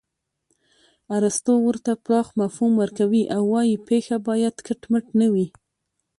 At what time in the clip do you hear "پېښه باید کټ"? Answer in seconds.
3.89-4.81